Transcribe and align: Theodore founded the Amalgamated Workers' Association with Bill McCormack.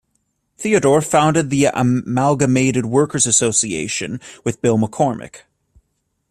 Theodore 0.57 1.03
founded 1.03 1.51
the 1.51 1.65
Amalgamated 1.75 2.87
Workers' 2.87 3.27
Association 3.27 4.19
with 4.43 4.59
Bill 4.59 4.79
McCormack. 4.79 5.41